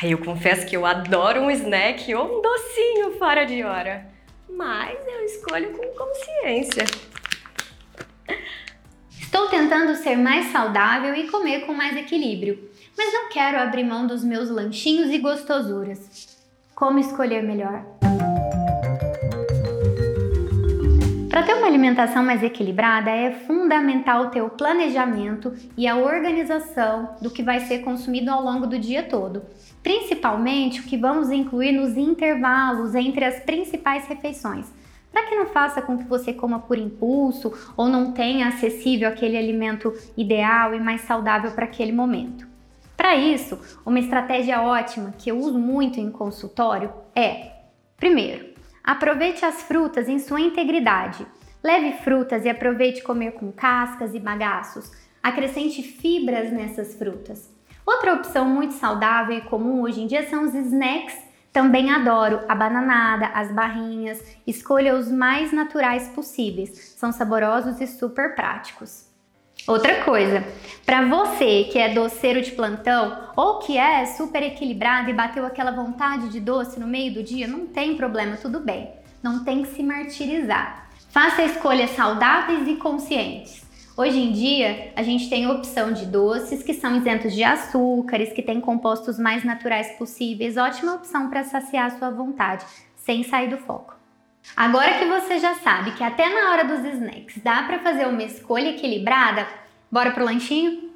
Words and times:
Ai, 0.00 0.12
eu 0.12 0.18
confesso 0.18 0.64
que 0.64 0.76
eu 0.76 0.86
adoro 0.86 1.40
um 1.40 1.50
snack 1.50 2.14
ou 2.14 2.38
um 2.38 2.40
docinho 2.40 3.18
fora 3.18 3.44
de 3.44 3.64
hora, 3.64 4.06
mas 4.48 4.96
eu 5.04 5.24
escolho 5.24 5.72
com 5.72 5.86
consciência. 5.88 6.84
Estou 9.20 9.48
tentando 9.48 9.96
ser 9.96 10.16
mais 10.16 10.52
saudável 10.52 11.14
e 11.16 11.28
comer 11.28 11.66
com 11.66 11.74
mais 11.74 11.96
equilíbrio, 11.96 12.70
mas 12.96 13.12
não 13.12 13.28
quero 13.28 13.58
abrir 13.58 13.82
mão 13.82 14.06
dos 14.06 14.22
meus 14.22 14.48
lanchinhos 14.48 15.10
e 15.10 15.18
gostosuras. 15.18 16.38
Como 16.76 17.00
escolher 17.00 17.42
melhor? 17.42 17.84
Para 21.38 21.46
ter 21.46 21.54
uma 21.54 21.68
alimentação 21.68 22.24
mais 22.24 22.42
equilibrada, 22.42 23.12
é 23.12 23.30
fundamental 23.30 24.28
ter 24.28 24.42
o 24.42 24.50
planejamento 24.50 25.54
e 25.76 25.86
a 25.86 25.96
organização 25.96 27.10
do 27.22 27.30
que 27.30 27.44
vai 27.44 27.60
ser 27.60 27.78
consumido 27.78 28.28
ao 28.28 28.42
longo 28.42 28.66
do 28.66 28.76
dia 28.76 29.04
todo, 29.04 29.44
principalmente 29.80 30.80
o 30.80 30.82
que 30.82 30.96
vamos 30.96 31.30
incluir 31.30 31.70
nos 31.70 31.96
intervalos 31.96 32.92
entre 32.96 33.24
as 33.24 33.38
principais 33.38 34.08
refeições, 34.08 34.66
para 35.12 35.26
que 35.26 35.36
não 35.36 35.46
faça 35.46 35.80
com 35.80 35.96
que 35.96 36.02
você 36.08 36.32
coma 36.32 36.58
por 36.58 36.76
impulso 36.76 37.52
ou 37.76 37.88
não 37.88 38.10
tenha 38.10 38.48
acessível 38.48 39.08
aquele 39.08 39.36
alimento 39.36 39.94
ideal 40.16 40.74
e 40.74 40.80
mais 40.80 41.02
saudável 41.02 41.52
para 41.52 41.66
aquele 41.66 41.92
momento. 41.92 42.48
Para 42.96 43.14
isso, 43.14 43.60
uma 43.86 44.00
estratégia 44.00 44.60
ótima 44.60 45.14
que 45.16 45.30
eu 45.30 45.38
uso 45.38 45.56
muito 45.56 46.00
em 46.00 46.10
consultório 46.10 46.92
é: 47.14 47.52
primeiro, 47.96 48.57
aproveite 48.88 49.44
as 49.44 49.62
frutas 49.64 50.08
em 50.08 50.18
sua 50.18 50.40
integridade. 50.40 51.26
Leve 51.62 51.98
frutas 51.98 52.46
e 52.46 52.48
aproveite 52.48 53.02
comer 53.02 53.32
com 53.32 53.52
cascas 53.52 54.14
e 54.14 54.18
bagaços. 54.18 54.90
Acrescente 55.22 55.82
fibras 55.82 56.50
nessas 56.50 56.94
frutas. 56.94 57.54
Outra 57.84 58.14
opção 58.14 58.46
muito 58.46 58.72
saudável 58.72 59.36
e 59.36 59.42
comum 59.42 59.82
hoje 59.82 60.00
em 60.00 60.06
dia 60.06 60.26
são 60.30 60.44
os 60.44 60.54
snacks. 60.54 61.18
Também 61.52 61.90
adoro 61.90 62.40
a 62.48 62.54
bananada, 62.54 63.26
as 63.26 63.52
barrinhas. 63.52 64.24
Escolha 64.46 64.96
os 64.96 65.12
mais 65.12 65.52
naturais 65.52 66.08
possíveis. 66.08 66.94
São 66.96 67.12
saborosos 67.12 67.82
e 67.82 67.86
super 67.86 68.34
práticos. 68.34 69.07
Outra 69.68 70.02
coisa, 70.02 70.42
para 70.86 71.04
você 71.04 71.64
que 71.64 71.78
é 71.78 71.92
doceiro 71.92 72.40
de 72.40 72.52
plantão 72.52 73.28
ou 73.36 73.58
que 73.58 73.76
é 73.76 74.06
super 74.06 74.42
equilibrado 74.42 75.10
e 75.10 75.12
bateu 75.12 75.44
aquela 75.44 75.70
vontade 75.70 76.30
de 76.30 76.40
doce 76.40 76.80
no 76.80 76.86
meio 76.86 77.12
do 77.12 77.22
dia, 77.22 77.46
não 77.46 77.66
tem 77.66 77.94
problema, 77.94 78.38
tudo 78.38 78.60
bem. 78.60 78.88
Não 79.22 79.44
tem 79.44 79.62
que 79.62 79.68
se 79.68 79.82
martirizar. 79.82 80.88
Faça 81.10 81.42
escolhas 81.42 81.90
saudáveis 81.90 82.66
e 82.66 82.76
conscientes. 82.76 83.62
Hoje 83.94 84.18
em 84.18 84.32
dia, 84.32 84.90
a 84.96 85.02
gente 85.02 85.28
tem 85.28 85.46
opção 85.46 85.92
de 85.92 86.06
doces 86.06 86.62
que 86.62 86.72
são 86.72 86.96
isentos 86.96 87.34
de 87.34 87.44
açúcares, 87.44 88.32
que 88.32 88.40
têm 88.40 88.62
compostos 88.62 89.18
mais 89.18 89.44
naturais 89.44 89.98
possíveis, 89.98 90.56
ótima 90.56 90.94
opção 90.94 91.28
para 91.28 91.44
saciar 91.44 91.88
a 91.88 91.98
sua 91.98 92.08
vontade, 92.08 92.64
sem 92.96 93.22
sair 93.22 93.50
do 93.50 93.58
foco. 93.58 93.97
Agora 94.56 94.98
que 94.98 95.04
você 95.04 95.38
já 95.38 95.54
sabe 95.54 95.92
que 95.92 96.02
até 96.02 96.28
na 96.28 96.50
hora 96.50 96.64
dos 96.64 96.84
snacks 96.84 97.38
dá 97.42 97.62
para 97.62 97.78
fazer 97.78 98.06
uma 98.06 98.22
escolha 98.22 98.70
equilibrada, 98.70 99.46
bora 99.90 100.10
pro 100.10 100.24
lanchinho? 100.24 100.87